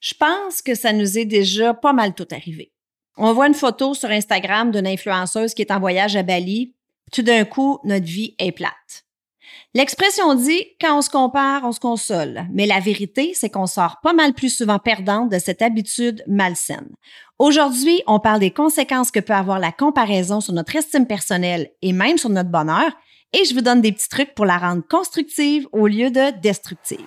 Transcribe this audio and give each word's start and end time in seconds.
Je 0.00 0.14
pense 0.14 0.62
que 0.62 0.74
ça 0.74 0.92
nous 0.92 1.18
est 1.18 1.26
déjà 1.26 1.74
pas 1.74 1.92
mal 1.92 2.14
tout 2.14 2.28
arrivé. 2.30 2.72
On 3.16 3.34
voit 3.34 3.48
une 3.48 3.54
photo 3.54 3.92
sur 3.94 4.10
Instagram 4.10 4.70
d'une 4.70 4.86
influenceuse 4.86 5.52
qui 5.52 5.62
est 5.62 5.70
en 5.70 5.78
voyage 5.78 6.16
à 6.16 6.22
Bali. 6.22 6.74
Tout 7.12 7.22
d'un 7.22 7.44
coup, 7.44 7.78
notre 7.84 8.06
vie 8.06 8.34
est 8.38 8.52
plate. 8.52 9.04
L'expression 9.74 10.34
dit 10.34 10.64
quand 10.80 10.98
on 10.98 11.02
se 11.02 11.10
compare, 11.10 11.62
on 11.64 11.72
se 11.72 11.80
console. 11.80 12.46
Mais 12.52 12.66
la 12.66 12.80
vérité, 12.80 13.32
c'est 13.34 13.50
qu'on 13.50 13.66
sort 13.66 14.00
pas 14.02 14.12
mal 14.12 14.32
plus 14.32 14.48
souvent 14.48 14.78
perdante 14.78 15.30
de 15.30 15.38
cette 15.38 15.62
habitude 15.62 16.24
malsaine. 16.26 16.88
Aujourd'hui, 17.38 18.02
on 18.06 18.20
parle 18.20 18.40
des 18.40 18.52
conséquences 18.52 19.10
que 19.10 19.20
peut 19.20 19.34
avoir 19.34 19.58
la 19.58 19.70
comparaison 19.72 20.40
sur 20.40 20.54
notre 20.54 20.74
estime 20.76 21.06
personnelle 21.06 21.70
et 21.82 21.92
même 21.92 22.18
sur 22.18 22.30
notre 22.30 22.50
bonheur. 22.50 22.90
Et 23.32 23.44
je 23.44 23.54
vous 23.54 23.60
donne 23.60 23.80
des 23.80 23.92
petits 23.92 24.08
trucs 24.08 24.34
pour 24.34 24.44
la 24.44 24.58
rendre 24.58 24.82
constructive 24.88 25.68
au 25.72 25.86
lieu 25.86 26.10
de 26.10 26.40
destructive. 26.40 27.06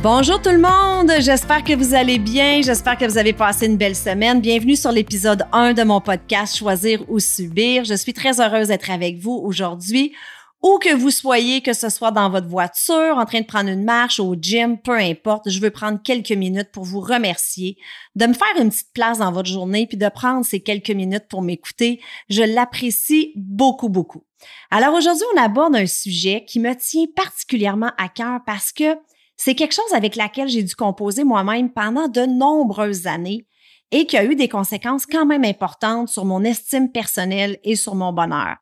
Bonjour 0.00 0.40
tout 0.40 0.50
le 0.50 0.60
monde, 0.60 1.10
j'espère 1.18 1.64
que 1.64 1.74
vous 1.74 1.92
allez 1.92 2.20
bien, 2.20 2.62
j'espère 2.62 2.96
que 2.96 3.04
vous 3.04 3.18
avez 3.18 3.32
passé 3.32 3.66
une 3.66 3.76
belle 3.76 3.96
semaine. 3.96 4.40
Bienvenue 4.40 4.76
sur 4.76 4.92
l'épisode 4.92 5.44
1 5.50 5.72
de 5.72 5.82
mon 5.82 6.00
podcast 6.00 6.56
Choisir 6.56 7.04
ou 7.08 7.18
Subir. 7.18 7.82
Je 7.84 7.94
suis 7.94 8.12
très 8.12 8.40
heureuse 8.40 8.68
d'être 8.68 8.92
avec 8.92 9.18
vous 9.18 9.32
aujourd'hui. 9.32 10.14
Où 10.62 10.78
que 10.78 10.94
vous 10.94 11.10
soyez, 11.10 11.62
que 11.62 11.72
ce 11.72 11.88
soit 11.88 12.12
dans 12.12 12.30
votre 12.30 12.46
voiture, 12.46 13.16
en 13.16 13.24
train 13.24 13.40
de 13.40 13.46
prendre 13.46 13.70
une 13.70 13.82
marche, 13.82 14.20
au 14.20 14.36
gym, 14.40 14.78
peu 14.78 14.96
importe, 14.96 15.50
je 15.50 15.58
veux 15.58 15.70
prendre 15.70 16.00
quelques 16.00 16.30
minutes 16.30 16.70
pour 16.72 16.84
vous 16.84 17.00
remercier, 17.00 17.76
de 18.14 18.26
me 18.26 18.34
faire 18.34 18.56
une 18.60 18.70
petite 18.70 18.92
place 18.94 19.18
dans 19.18 19.32
votre 19.32 19.48
journée, 19.48 19.88
puis 19.88 19.98
de 19.98 20.08
prendre 20.08 20.44
ces 20.44 20.60
quelques 20.60 20.90
minutes 20.90 21.26
pour 21.28 21.42
m'écouter. 21.42 22.00
Je 22.28 22.42
l'apprécie 22.42 23.32
beaucoup, 23.34 23.88
beaucoup. 23.88 24.22
Alors 24.70 24.94
aujourd'hui, 24.94 25.26
on 25.34 25.42
aborde 25.42 25.74
un 25.74 25.86
sujet 25.86 26.44
qui 26.46 26.60
me 26.60 26.74
tient 26.74 27.06
particulièrement 27.16 27.90
à 27.98 28.08
cœur 28.08 28.38
parce 28.46 28.72
que 28.72 28.96
c'est 29.38 29.54
quelque 29.54 29.74
chose 29.74 29.94
avec 29.94 30.16
laquelle 30.16 30.48
j'ai 30.48 30.64
dû 30.64 30.74
composer 30.74 31.24
moi-même 31.24 31.70
pendant 31.70 32.08
de 32.08 32.22
nombreuses 32.22 33.06
années 33.06 33.46
et 33.92 34.04
qui 34.04 34.18
a 34.18 34.24
eu 34.24 34.34
des 34.34 34.48
conséquences 34.48 35.06
quand 35.06 35.24
même 35.24 35.44
importantes 35.44 36.08
sur 36.08 36.24
mon 36.24 36.44
estime 36.44 36.90
personnelle 36.90 37.58
et 37.64 37.76
sur 37.76 37.94
mon 37.94 38.12
bonheur. 38.12 38.56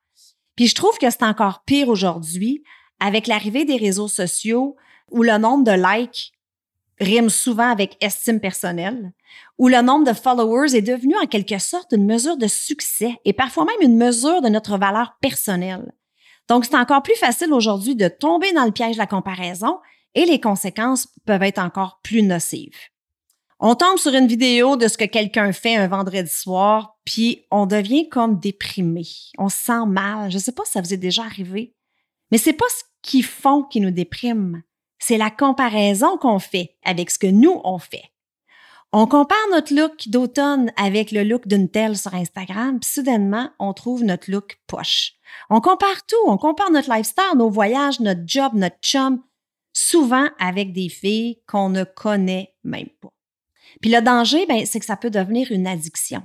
Puis 0.54 0.68
je 0.68 0.74
trouve 0.74 0.96
que 0.98 1.10
c'est 1.10 1.24
encore 1.24 1.64
pire 1.64 1.88
aujourd'hui 1.88 2.62
avec 3.00 3.26
l'arrivée 3.26 3.64
des 3.64 3.76
réseaux 3.76 4.06
sociaux 4.06 4.76
où 5.10 5.22
le 5.22 5.38
nombre 5.38 5.64
de 5.64 5.72
likes 5.72 6.32
rime 7.00 7.30
souvent 7.30 7.70
avec 7.70 7.96
estime 8.00 8.40
personnelle, 8.40 9.12
où 9.58 9.68
le 9.68 9.82
nombre 9.82 10.06
de 10.06 10.16
followers 10.16 10.76
est 10.76 10.82
devenu 10.82 11.14
en 11.16 11.26
quelque 11.26 11.58
sorte 11.58 11.92
une 11.92 12.06
mesure 12.06 12.36
de 12.36 12.46
succès 12.46 13.18
et 13.24 13.32
parfois 13.32 13.64
même 13.64 13.90
une 13.90 13.96
mesure 13.96 14.42
de 14.42 14.48
notre 14.48 14.78
valeur 14.78 15.16
personnelle. 15.20 15.92
Donc 16.48 16.64
c'est 16.64 16.76
encore 16.76 17.02
plus 17.02 17.16
facile 17.16 17.52
aujourd'hui 17.52 17.96
de 17.96 18.08
tomber 18.08 18.52
dans 18.52 18.64
le 18.64 18.72
piège 18.72 18.96
de 18.96 19.00
la 19.00 19.06
comparaison 19.06 19.78
et 20.16 20.24
les 20.24 20.40
conséquences 20.40 21.06
peuvent 21.26 21.44
être 21.44 21.60
encore 21.60 22.00
plus 22.02 22.22
nocives. 22.22 22.74
On 23.60 23.74
tombe 23.74 23.98
sur 23.98 24.12
une 24.12 24.26
vidéo 24.26 24.76
de 24.76 24.88
ce 24.88 24.98
que 24.98 25.04
quelqu'un 25.04 25.52
fait 25.52 25.76
un 25.76 25.88
vendredi 25.88 26.30
soir, 26.30 26.98
puis 27.04 27.46
on 27.50 27.66
devient 27.66 28.08
comme 28.08 28.38
déprimé. 28.38 29.06
On 29.38 29.48
se 29.48 29.58
sent 29.58 29.86
mal. 29.86 30.30
Je 30.30 30.36
ne 30.36 30.42
sais 30.42 30.52
pas 30.52 30.64
si 30.64 30.72
ça 30.72 30.80
vous 30.80 30.92
est 30.92 30.98
déjà 30.98 31.22
arrivé, 31.22 31.74
mais 32.30 32.38
c'est 32.38 32.52
pas 32.52 32.68
ce 32.68 32.82
qu'ils 33.02 33.24
font 33.24 33.62
qui 33.62 33.80
nous 33.80 33.90
déprime. 33.90 34.62
C'est 34.98 35.18
la 35.18 35.30
comparaison 35.30 36.18
qu'on 36.18 36.38
fait 36.38 36.76
avec 36.84 37.10
ce 37.10 37.18
que 37.18 37.26
nous 37.26 37.60
on 37.64 37.78
fait. 37.78 38.10
On 38.92 39.06
compare 39.06 39.38
notre 39.50 39.74
look 39.74 40.08
d'automne 40.08 40.72
avec 40.76 41.10
le 41.10 41.22
look 41.22 41.46
d'une 41.46 41.68
telle 41.68 41.98
sur 41.98 42.14
Instagram, 42.14 42.78
puis 42.80 42.90
soudainement, 42.90 43.50
on 43.58 43.74
trouve 43.74 44.04
notre 44.04 44.30
look 44.30 44.58
poche. 44.66 45.14
On 45.50 45.60
compare 45.60 46.06
tout, 46.06 46.16
on 46.26 46.38
compare 46.38 46.70
notre 46.70 46.90
lifestyle, 46.90 47.36
nos 47.36 47.50
voyages, 47.50 48.00
notre 48.00 48.22
job, 48.26 48.52
notre 48.54 48.78
chum, 48.80 49.22
souvent 49.76 50.26
avec 50.38 50.72
des 50.72 50.88
filles 50.88 51.38
qu'on 51.46 51.68
ne 51.68 51.84
connaît 51.84 52.54
même 52.64 52.88
pas. 53.02 53.12
Puis 53.82 53.90
le 53.90 54.00
danger, 54.00 54.46
ben, 54.46 54.64
c'est 54.64 54.80
que 54.80 54.86
ça 54.86 54.96
peut 54.96 55.10
devenir 55.10 55.52
une 55.52 55.66
addiction. 55.66 56.22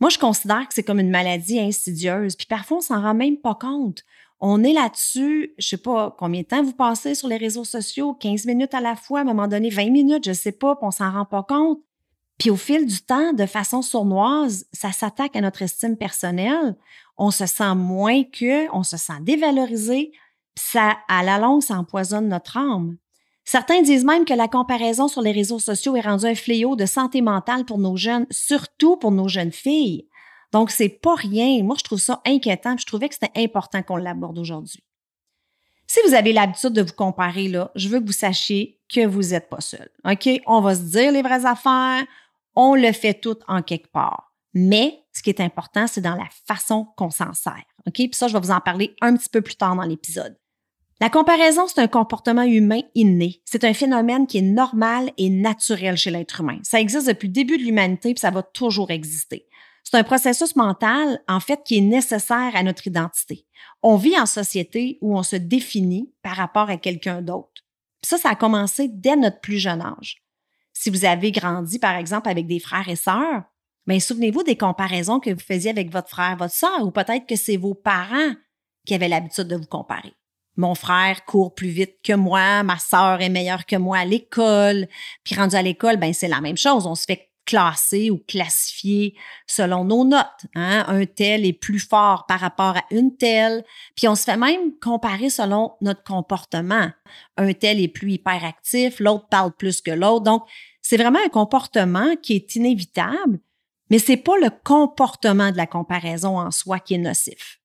Moi, 0.00 0.10
je 0.10 0.18
considère 0.18 0.66
que 0.66 0.74
c'est 0.74 0.82
comme 0.82 0.98
une 0.98 1.10
maladie 1.10 1.60
insidieuse, 1.60 2.34
puis 2.34 2.48
parfois 2.48 2.78
on 2.78 2.80
s'en 2.80 3.00
rend 3.00 3.14
même 3.14 3.36
pas 3.36 3.54
compte. 3.54 4.02
On 4.40 4.64
est 4.64 4.72
là-dessus, 4.72 5.54
je 5.56 5.68
sais 5.68 5.76
pas 5.76 6.16
combien 6.18 6.40
de 6.42 6.46
temps 6.46 6.64
vous 6.64 6.72
passez 6.72 7.14
sur 7.14 7.28
les 7.28 7.36
réseaux 7.36 7.64
sociaux, 7.64 8.12
15 8.14 8.44
minutes 8.46 8.74
à 8.74 8.80
la 8.80 8.96
fois, 8.96 9.20
à 9.20 9.22
un 9.22 9.26
moment 9.26 9.46
donné 9.46 9.70
20 9.70 9.90
minutes, 9.90 10.26
je 10.26 10.32
sais 10.32 10.50
pas, 10.50 10.74
puis 10.74 10.84
on 10.84 10.90
s'en 10.90 11.12
rend 11.12 11.26
pas 11.26 11.44
compte. 11.44 11.78
Puis 12.38 12.50
au 12.50 12.56
fil 12.56 12.86
du 12.86 13.00
temps, 13.02 13.32
de 13.32 13.46
façon 13.46 13.82
sournoise, 13.82 14.66
ça 14.72 14.90
s'attaque 14.90 15.36
à 15.36 15.40
notre 15.40 15.62
estime 15.62 15.96
personnelle. 15.96 16.76
On 17.16 17.30
se 17.30 17.46
sent 17.46 17.76
moins 17.76 18.24
que, 18.24 18.68
on 18.74 18.82
se 18.82 18.96
sent 18.96 19.20
dévalorisé, 19.20 20.10
ça, 20.56 20.98
à 21.08 21.22
la 21.22 21.38
longue, 21.38 21.62
ça 21.62 21.76
empoisonne 21.76 22.28
notre 22.28 22.56
âme. 22.56 22.96
Certains 23.44 23.82
disent 23.82 24.04
même 24.04 24.24
que 24.24 24.32
la 24.32 24.48
comparaison 24.48 25.06
sur 25.06 25.20
les 25.20 25.32
réseaux 25.32 25.58
sociaux 25.58 25.96
est 25.96 26.00
rendue 26.00 26.26
un 26.26 26.34
fléau 26.34 26.76
de 26.76 26.86
santé 26.86 27.20
mentale 27.20 27.64
pour 27.64 27.78
nos 27.78 27.96
jeunes, 27.96 28.26
surtout 28.30 28.96
pour 28.96 29.10
nos 29.10 29.28
jeunes 29.28 29.52
filles. 29.52 30.08
Donc, 30.52 30.70
c'est 30.70 30.88
pas 30.88 31.14
rien. 31.14 31.62
Moi, 31.62 31.76
je 31.78 31.84
trouve 31.84 31.98
ça 31.98 32.22
inquiétant. 32.24 32.76
Je 32.78 32.86
trouvais 32.86 33.08
que 33.08 33.14
c'était 33.14 33.42
important 33.42 33.82
qu'on 33.82 33.96
l'aborde 33.96 34.38
aujourd'hui. 34.38 34.82
Si 35.86 36.00
vous 36.06 36.14
avez 36.14 36.32
l'habitude 36.32 36.70
de 36.70 36.82
vous 36.82 36.94
comparer, 36.94 37.48
là, 37.48 37.70
je 37.74 37.88
veux 37.88 38.00
que 38.00 38.06
vous 38.06 38.12
sachiez 38.12 38.80
que 38.88 39.04
vous 39.04 39.30
n'êtes 39.30 39.50
pas 39.50 39.60
seul. 39.60 39.90
OK? 40.08 40.28
On 40.46 40.60
va 40.60 40.74
se 40.74 40.82
dire 40.82 41.12
les 41.12 41.22
vraies 41.22 41.44
affaires. 41.44 42.04
On 42.54 42.74
le 42.74 42.92
fait 42.92 43.14
tout 43.14 43.36
en 43.48 43.62
quelque 43.62 43.90
part. 43.90 44.32
Mais 44.54 45.04
ce 45.12 45.22
qui 45.22 45.30
est 45.30 45.40
important, 45.40 45.86
c'est 45.86 46.00
dans 46.00 46.14
la 46.14 46.28
façon 46.46 46.86
qu'on 46.96 47.10
s'en 47.10 47.34
sert. 47.34 47.64
OK? 47.86 47.94
Puis 47.94 48.10
ça, 48.12 48.28
je 48.28 48.32
vais 48.32 48.40
vous 48.40 48.52
en 48.52 48.60
parler 48.60 48.94
un 49.02 49.16
petit 49.16 49.28
peu 49.28 49.42
plus 49.42 49.56
tard 49.56 49.76
dans 49.76 49.82
l'épisode. 49.82 50.38
La 51.00 51.10
comparaison, 51.10 51.66
c'est 51.66 51.80
un 51.80 51.88
comportement 51.88 52.42
humain 52.42 52.80
inné. 52.94 53.42
C'est 53.44 53.64
un 53.64 53.74
phénomène 53.74 54.26
qui 54.26 54.38
est 54.38 54.42
normal 54.42 55.10
et 55.18 55.28
naturel 55.28 55.96
chez 55.96 56.10
l'être 56.10 56.40
humain. 56.40 56.58
Ça 56.62 56.80
existe 56.80 57.08
depuis 57.08 57.26
le 57.26 57.32
début 57.32 57.58
de 57.58 57.64
l'humanité, 57.64 58.14
puis 58.14 58.20
ça 58.20 58.30
va 58.30 58.42
toujours 58.42 58.90
exister. 58.90 59.46
C'est 59.82 59.98
un 59.98 60.04
processus 60.04 60.54
mental, 60.56 61.20
en 61.28 61.40
fait, 61.40 61.62
qui 61.64 61.78
est 61.78 61.82
nécessaire 61.82 62.52
à 62.54 62.62
notre 62.62 62.86
identité. 62.86 63.44
On 63.82 63.96
vit 63.96 64.18
en 64.18 64.26
société 64.26 64.98
où 65.02 65.18
on 65.18 65.22
se 65.22 65.36
définit 65.36 66.12
par 66.22 66.36
rapport 66.36 66.70
à 66.70 66.76
quelqu'un 66.76 67.22
d'autre. 67.22 67.64
Ça, 68.02 68.16
ça 68.16 68.30
a 68.30 68.34
commencé 68.36 68.88
dès 68.88 69.16
notre 69.16 69.40
plus 69.40 69.58
jeune 69.58 69.82
âge. 69.82 70.22
Si 70.72 70.90
vous 70.90 71.04
avez 71.04 71.32
grandi, 71.32 71.78
par 71.78 71.96
exemple, 71.96 72.28
avec 72.28 72.46
des 72.46 72.60
frères 72.60 72.88
et 72.88 72.96
sœurs, 72.96 73.42
mais 73.86 73.96
ben, 73.96 74.00
souvenez-vous 74.00 74.44
des 74.44 74.56
comparaisons 74.56 75.20
que 75.20 75.30
vous 75.30 75.40
faisiez 75.40 75.70
avec 75.70 75.90
votre 75.90 76.08
frère, 76.08 76.36
votre 76.36 76.54
sœur, 76.54 76.82
ou 76.82 76.90
peut-être 76.90 77.26
que 77.26 77.36
c'est 77.36 77.58
vos 77.58 77.74
parents 77.74 78.32
qui 78.86 78.94
avaient 78.94 79.08
l'habitude 79.08 79.48
de 79.48 79.56
vous 79.56 79.66
comparer 79.66 80.14
mon 80.56 80.74
frère 80.74 81.24
court 81.24 81.54
plus 81.54 81.68
vite 81.68 81.96
que 82.02 82.12
moi, 82.12 82.62
ma 82.62 82.78
sœur 82.78 83.20
est 83.20 83.28
meilleure 83.28 83.66
que 83.66 83.76
moi 83.76 83.98
à 83.98 84.04
l'école. 84.04 84.86
Puis 85.24 85.34
rendu 85.34 85.56
à 85.56 85.62
l'école, 85.62 85.96
ben 85.96 86.12
c'est 86.12 86.28
la 86.28 86.40
même 86.40 86.56
chose. 86.56 86.86
On 86.86 86.94
se 86.94 87.04
fait 87.04 87.30
classer 87.44 88.10
ou 88.10 88.18
classifier 88.26 89.14
selon 89.46 89.84
nos 89.84 90.04
notes. 90.04 90.46
Hein? 90.54 90.84
Un 90.88 91.04
tel 91.06 91.44
est 91.44 91.52
plus 91.52 91.78
fort 91.78 92.26
par 92.26 92.40
rapport 92.40 92.76
à 92.76 92.84
une 92.90 93.16
telle. 93.16 93.64
Puis 93.96 94.08
on 94.08 94.14
se 94.14 94.24
fait 94.24 94.36
même 94.36 94.72
comparer 94.80 95.30
selon 95.30 95.72
notre 95.80 96.02
comportement. 96.04 96.90
Un 97.36 97.52
tel 97.52 97.80
est 97.80 97.88
plus 97.88 98.12
hyperactif, 98.12 99.00
l'autre 99.00 99.28
parle 99.28 99.52
plus 99.52 99.80
que 99.80 99.90
l'autre. 99.90 100.24
Donc, 100.24 100.44
c'est 100.82 100.96
vraiment 100.96 101.20
un 101.24 101.30
comportement 101.30 102.14
qui 102.22 102.34
est 102.34 102.56
inévitable, 102.56 103.40
mais 103.90 103.98
c'est 103.98 104.16
pas 104.16 104.36
le 104.38 104.50
comportement 104.64 105.50
de 105.50 105.56
la 105.56 105.66
comparaison 105.66 106.38
en 106.38 106.50
soi 106.50 106.78
qui 106.78 106.94
est 106.94 106.98
nocif. 106.98 107.58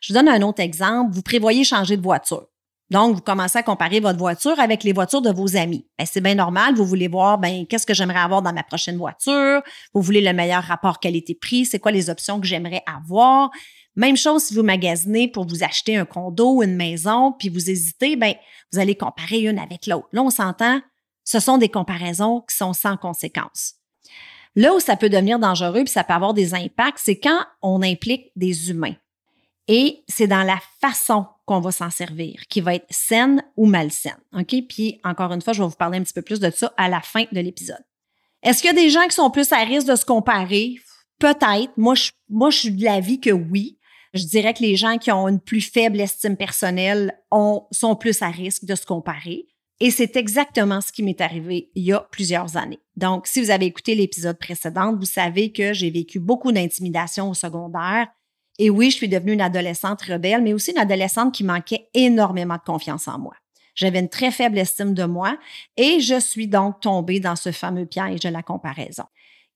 Je 0.00 0.12
vous 0.12 0.18
donne 0.18 0.28
un 0.28 0.42
autre 0.42 0.60
exemple. 0.60 1.12
Vous 1.14 1.22
prévoyez 1.22 1.64
changer 1.64 1.96
de 1.96 2.02
voiture. 2.02 2.46
Donc, 2.90 3.14
vous 3.14 3.20
commencez 3.20 3.56
à 3.56 3.62
comparer 3.62 4.00
votre 4.00 4.18
voiture 4.18 4.58
avec 4.58 4.82
les 4.82 4.92
voitures 4.92 5.22
de 5.22 5.30
vos 5.30 5.56
amis. 5.56 5.86
Ben, 5.96 6.06
c'est 6.10 6.20
bien 6.20 6.34
normal. 6.34 6.74
Vous 6.74 6.84
voulez 6.84 7.06
voir, 7.06 7.38
ben, 7.38 7.64
qu'est-ce 7.66 7.86
que 7.86 7.94
j'aimerais 7.94 8.18
avoir 8.18 8.42
dans 8.42 8.52
ma 8.52 8.64
prochaine 8.64 8.96
voiture? 8.96 9.62
Vous 9.94 10.02
voulez 10.02 10.20
le 10.20 10.32
meilleur 10.32 10.64
rapport 10.64 10.98
qualité-prix? 10.98 11.66
C'est 11.66 11.78
quoi 11.78 11.92
les 11.92 12.10
options 12.10 12.40
que 12.40 12.48
j'aimerais 12.48 12.82
avoir? 12.92 13.50
Même 13.94 14.16
chose 14.16 14.44
si 14.44 14.54
vous 14.54 14.64
magasinez 14.64 15.28
pour 15.28 15.46
vous 15.46 15.62
acheter 15.62 15.96
un 15.96 16.04
condo 16.04 16.56
ou 16.56 16.62
une 16.64 16.74
maison, 16.74 17.32
puis 17.38 17.48
vous 17.48 17.70
hésitez, 17.70 18.16
ben, 18.16 18.34
vous 18.72 18.80
allez 18.80 18.96
comparer 18.96 19.42
une 19.42 19.58
avec 19.58 19.86
l'autre. 19.86 20.08
Là, 20.12 20.22
on 20.22 20.30
s'entend, 20.30 20.80
ce 21.24 21.38
sont 21.38 21.58
des 21.58 21.68
comparaisons 21.68 22.40
qui 22.48 22.56
sont 22.56 22.72
sans 22.72 22.96
conséquence. 22.96 23.74
Là 24.56 24.74
où 24.74 24.80
ça 24.80 24.96
peut 24.96 25.10
devenir 25.10 25.38
dangereux, 25.38 25.84
puis 25.84 25.92
ça 25.92 26.02
peut 26.02 26.14
avoir 26.14 26.34
des 26.34 26.54
impacts, 26.54 26.98
c'est 27.00 27.20
quand 27.20 27.40
on 27.62 27.82
implique 27.82 28.32
des 28.34 28.70
humains. 28.70 28.94
Et 29.72 30.02
c'est 30.08 30.26
dans 30.26 30.42
la 30.42 30.58
façon 30.80 31.26
qu'on 31.46 31.60
va 31.60 31.70
s'en 31.70 31.90
servir, 31.90 32.42
qui 32.48 32.60
va 32.60 32.74
être 32.74 32.86
saine 32.90 33.40
ou 33.56 33.66
malsaine. 33.66 34.18
OK? 34.36 34.52
Puis, 34.68 35.00
encore 35.04 35.32
une 35.32 35.40
fois, 35.40 35.52
je 35.52 35.62
vais 35.62 35.68
vous 35.68 35.76
parler 35.76 35.98
un 35.98 36.02
petit 36.02 36.12
peu 36.12 36.22
plus 36.22 36.40
de 36.40 36.50
ça 36.50 36.74
à 36.76 36.88
la 36.88 37.00
fin 37.00 37.22
de 37.30 37.40
l'épisode. 37.40 37.84
Est-ce 38.42 38.62
qu'il 38.62 38.66
y 38.66 38.76
a 38.76 38.82
des 38.82 38.90
gens 38.90 39.06
qui 39.06 39.14
sont 39.14 39.30
plus 39.30 39.52
à 39.52 39.58
risque 39.58 39.86
de 39.86 39.94
se 39.94 40.04
comparer? 40.04 40.74
Peut-être. 41.20 41.70
Moi 41.76 41.94
je, 41.94 42.10
suis 42.50 42.72
de 42.72 42.84
l'avis 42.84 43.20
que 43.20 43.30
oui. 43.30 43.78
Je 44.12 44.24
dirais 44.24 44.54
que 44.54 44.62
les 44.62 44.74
gens 44.74 44.98
qui 44.98 45.12
ont 45.12 45.28
une 45.28 45.38
plus 45.38 45.60
faible 45.60 46.00
estime 46.00 46.36
personnelle 46.36 47.16
ont, 47.30 47.68
sont 47.70 47.94
plus 47.94 48.22
à 48.22 48.28
risque 48.28 48.64
de 48.64 48.74
se 48.74 48.86
comparer. 48.86 49.46
Et 49.78 49.92
c'est 49.92 50.16
exactement 50.16 50.80
ce 50.80 50.90
qui 50.90 51.04
m'est 51.04 51.20
arrivé 51.20 51.70
il 51.76 51.84
y 51.84 51.92
a 51.92 52.00
plusieurs 52.10 52.56
années. 52.56 52.80
Donc, 52.96 53.28
si 53.28 53.40
vous 53.40 53.50
avez 53.50 53.66
écouté 53.66 53.94
l'épisode 53.94 54.38
précédent, 54.38 54.96
vous 54.96 55.06
savez 55.06 55.52
que 55.52 55.72
j'ai 55.72 55.90
vécu 55.90 56.18
beaucoup 56.18 56.50
d'intimidation 56.50 57.30
au 57.30 57.34
secondaire 57.34 58.08
et 58.60 58.68
oui, 58.68 58.90
je 58.90 58.96
suis 58.96 59.08
devenue 59.08 59.32
une 59.32 59.40
adolescente 59.40 60.02
rebelle, 60.02 60.42
mais 60.42 60.52
aussi 60.52 60.72
une 60.72 60.78
adolescente 60.78 61.34
qui 61.34 61.44
manquait 61.44 61.88
énormément 61.94 62.56
de 62.56 62.60
confiance 62.60 63.08
en 63.08 63.18
moi. 63.18 63.34
J'avais 63.74 64.00
une 64.00 64.10
très 64.10 64.30
faible 64.30 64.58
estime 64.58 64.92
de 64.92 65.04
moi 65.04 65.38
et 65.78 66.00
je 66.00 66.20
suis 66.20 66.46
donc 66.46 66.78
tombée 66.80 67.20
dans 67.20 67.36
ce 67.36 67.52
fameux 67.52 67.86
piège 67.86 68.20
de 68.20 68.28
la 68.28 68.42
comparaison. 68.42 69.04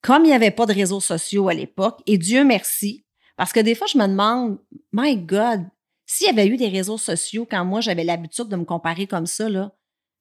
Comme 0.01 0.25
il 0.25 0.29
n'y 0.29 0.33
avait 0.33 0.51
pas 0.51 0.65
de 0.65 0.73
réseaux 0.73 1.01
sociaux 1.01 1.51
à 1.51 1.55
l'époque, 1.55 2.01
et 2.07 2.17
Dieu 2.17 2.45
merci, 2.45 3.05
parce 3.37 3.53
que 3.53 3.61
des 3.61 3.75
fois, 3.75 3.87
je 3.87 3.99
me 3.99 4.07
demande, 4.07 4.59
My 4.95 5.19
God, 5.19 5.67
s'il 6.07 6.29
y 6.29 6.31
avait 6.31 6.47
eu 6.47 6.57
des 6.57 6.69
réseaux 6.69 6.99
sociaux 6.99 7.47
quand 7.49 7.65
moi 7.67 7.83
j'avais 7.83 8.05
l'habitude 8.05 8.49
de 8.49 8.57
me 8.57 8.65
comparer 8.65 9.07
comme 9.07 9.27
ça, 9.27 9.49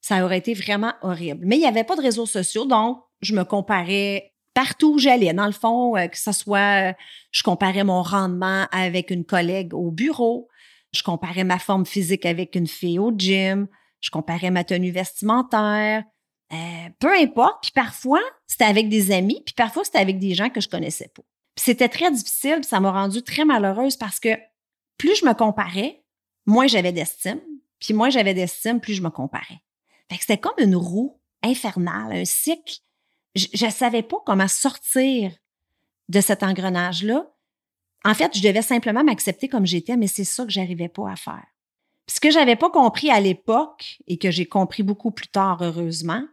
ça 0.02 0.26
aurait 0.26 0.40
été 0.40 0.54
vraiment 0.54 0.94
horrible. 1.04 1.46
Mais 1.46 1.56
il 1.56 1.60
n'y 1.60 1.68
avait 1.68 1.86
pas 1.86 1.96
de 1.96 2.02
réseaux 2.02 2.26
sociaux, 2.26 2.66
donc 2.66 3.02
je 3.22 3.34
me 3.34 3.46
comparais 3.46 4.33
partout 4.54 4.96
où 4.96 5.00
j'allais. 5.00 5.34
Dans 5.34 5.46
le 5.46 5.52
fond, 5.52 5.98
euh, 5.98 6.08
que 6.08 6.18
ce 6.18 6.32
soit, 6.32 6.90
euh, 6.90 6.94
je 7.32 7.44
comparais 7.44 7.84
mon 7.84 8.02
rendement 8.02 8.68
avec 8.72 9.12
une 9.12 9.26
collègue 9.26 9.74
au 9.74 9.92
bureau, 9.92 10.48
je 10.94 11.04
comparais 11.04 11.44
ma 11.44 11.60
forme 11.60 11.86
physique 11.86 12.26
avec 12.26 12.56
une 12.56 12.68
fille 12.68 13.00
au 13.00 13.12
gym, 13.16 13.68
je 14.00 14.10
comparais 14.10 14.52
ma 14.52 14.64
tenue 14.64 14.92
vestimentaire, 14.92 16.04
euh, 16.52 16.90
peu 17.00 17.14
importe. 17.16 17.64
Puis 17.64 17.72
parfois, 17.72 18.22
c'était 18.48 18.66
avec 18.66 18.90
des 18.90 19.12
amis, 19.12 19.42
puis 19.46 19.56
parfois, 19.56 19.84
c'était 19.84 20.00
avec 20.00 20.20
des 20.20 20.36
gens 20.36 20.50
que 20.50 20.62
je 20.62 20.70
connaissais 20.70 21.10
pas. 21.16 21.24
C'était 21.56 21.90
très 21.90 22.12
difficile, 22.12 22.58
puis 22.62 22.66
ça 22.66 22.80
m'a 22.80 22.92
rendue 22.92 23.24
très 23.24 23.46
malheureuse 23.46 23.96
parce 23.96 24.20
que 24.20 24.30
plus 24.98 25.16
je 25.16 25.26
me 25.26 25.34
comparais, 25.34 26.04
moins 26.46 26.68
j'avais 26.68 26.92
d'estime, 26.92 27.42
puis 27.80 27.94
moins 27.94 28.10
j'avais 28.10 28.34
d'estime, 28.34 28.80
plus 28.80 28.94
je 28.94 29.02
me 29.02 29.10
comparais. 29.10 29.62
Fait 30.10 30.18
que 30.18 30.22
c'était 30.22 30.38
comme 30.38 30.54
une 30.58 30.76
roue 30.76 31.20
infernale, 31.44 32.14
un 32.14 32.26
cycle 32.26 32.80
je 33.36 33.66
ne 33.66 33.72
savais 33.72 34.04
pas 34.04 34.18
comment 34.26 34.48
sortir 34.48 35.32
de 36.10 36.22
cet 36.22 36.44
engrenage-là. 36.44 37.30
En 38.06 38.14
fait, 38.14 38.36
je 38.38 38.44
devais 38.44 38.62
simplement 38.62 39.04
m'accepter 39.04 39.48
comme 39.48 39.66
j'étais, 39.66 39.98
mais 39.98 40.08
c'est 40.08 40.24
ça 40.24 40.44
que 40.46 40.52
j'arrivais 40.52 40.90
pas 40.90 41.10
à 41.10 41.16
faire. 41.16 41.46
ce 42.08 42.20
que 42.20 42.32
j'avais 42.32 42.58
pas 42.58 42.70
compris 42.70 43.10
à 43.10 43.22
l'époque 43.22 44.00
et 44.08 44.18
que 44.18 44.30
j'ai 44.30 44.46
compris 44.46 44.84
beaucoup 44.84 45.12
plus 45.12 45.30
tard, 45.30 45.60
heureusement, 45.62 46.24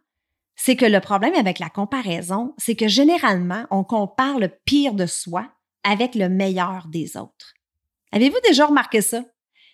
c'est 0.56 0.76
que 0.76 0.84
le 0.84 1.00
problème 1.00 1.34
avec 1.34 1.58
la 1.58 1.70
comparaison, 1.70 2.54
c'est 2.58 2.74
que 2.74 2.88
généralement, 2.88 3.64
on 3.70 3.84
compare 3.84 4.38
le 4.38 4.48
pire 4.48 4.94
de 4.94 5.06
soi 5.06 5.46
avec 5.84 6.14
le 6.14 6.28
meilleur 6.28 6.88
des 6.88 7.16
autres. 7.16 7.54
Avez-vous 8.12 8.40
déjà 8.44 8.66
remarqué 8.66 9.00
ça? 9.00 9.22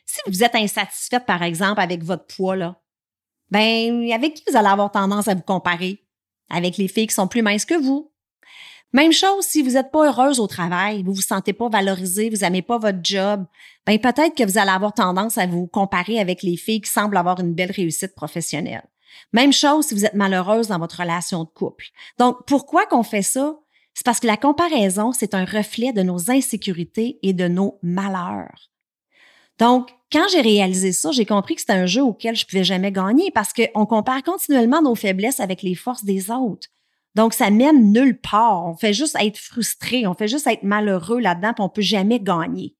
Si 0.04 0.20
vous 0.28 0.44
êtes 0.44 0.54
insatisfaite, 0.54 1.26
par 1.26 1.42
exemple, 1.42 1.80
avec 1.80 2.04
votre 2.04 2.26
poids, 2.26 2.54
là, 2.54 2.80
ben, 3.50 4.12
avec 4.12 4.34
qui 4.34 4.44
vous 4.46 4.56
allez 4.56 4.68
avoir 4.68 4.92
tendance 4.92 5.28
à 5.28 5.34
vous 5.34 5.42
comparer? 5.42 6.05
Avec 6.50 6.76
les 6.76 6.88
filles 6.88 7.06
qui 7.06 7.14
sont 7.14 7.28
plus 7.28 7.42
minces 7.42 7.64
que 7.64 7.80
vous. 7.80 8.12
Même 8.92 9.12
chose 9.12 9.44
si 9.44 9.62
vous 9.62 9.72
n'êtes 9.72 9.90
pas 9.90 10.06
heureuse 10.06 10.40
au 10.40 10.46
travail, 10.46 11.02
vous 11.02 11.12
vous 11.12 11.20
sentez 11.20 11.52
pas 11.52 11.68
valorisé, 11.68 12.30
vous 12.30 12.38
n'aimez 12.38 12.62
pas 12.62 12.78
votre 12.78 13.00
job, 13.02 13.44
ben 13.84 13.98
peut-être 13.98 14.34
que 14.34 14.44
vous 14.44 14.58
allez 14.58 14.70
avoir 14.70 14.94
tendance 14.94 15.38
à 15.38 15.46
vous 15.46 15.66
comparer 15.66 16.18
avec 16.18 16.42
les 16.42 16.56
filles 16.56 16.80
qui 16.80 16.90
semblent 16.90 17.16
avoir 17.16 17.40
une 17.40 17.52
belle 17.52 17.72
réussite 17.72 18.14
professionnelle. 18.14 18.86
Même 19.32 19.52
chose 19.52 19.86
si 19.86 19.94
vous 19.94 20.04
êtes 20.04 20.14
malheureuse 20.14 20.68
dans 20.68 20.78
votre 20.78 21.00
relation 21.00 21.44
de 21.44 21.48
couple. 21.48 21.86
Donc 22.18 22.46
pourquoi 22.46 22.86
qu'on 22.86 23.02
fait 23.02 23.22
ça? 23.22 23.58
C'est 23.92 24.04
parce 24.04 24.20
que 24.20 24.26
la 24.26 24.36
comparaison, 24.36 25.12
c'est 25.12 25.34
un 25.34 25.46
reflet 25.46 25.92
de 25.92 26.02
nos 26.02 26.30
insécurités 26.30 27.18
et 27.22 27.32
de 27.32 27.48
nos 27.48 27.78
malheurs. 27.82 28.70
Donc, 29.58 29.90
quand 30.12 30.26
j'ai 30.30 30.40
réalisé 30.40 30.92
ça, 30.92 31.10
j'ai 31.10 31.26
compris 31.26 31.54
que 31.54 31.60
c'était 31.60 31.72
un 31.72 31.86
jeu 31.86 32.02
auquel 32.02 32.36
je 32.36 32.46
pouvais 32.46 32.64
jamais 32.64 32.92
gagner 32.92 33.30
parce 33.30 33.52
qu'on 33.52 33.86
compare 33.86 34.22
continuellement 34.22 34.82
nos 34.82 34.94
faiblesses 34.94 35.40
avec 35.40 35.62
les 35.62 35.74
forces 35.74 36.04
des 36.04 36.30
autres. 36.30 36.68
Donc, 37.14 37.32
ça 37.32 37.50
mène 37.50 37.92
nulle 37.92 38.20
part. 38.20 38.66
On 38.66 38.76
fait 38.76 38.92
juste 38.92 39.16
être 39.18 39.38
frustré, 39.38 40.06
on 40.06 40.14
fait 40.14 40.28
juste 40.28 40.46
être 40.46 40.62
malheureux 40.62 41.18
là-dedans, 41.18 41.54
puis 41.54 41.64
on 41.64 41.68
peut 41.68 41.82
jamais 41.82 42.20
gagner. 42.20 42.76